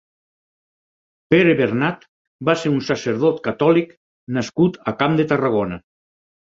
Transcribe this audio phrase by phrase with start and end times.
[1.33, 2.07] Pere Bernat
[2.51, 3.95] va ser un sacerdot catòlic
[4.41, 5.85] nascut a Camp de Tarragona.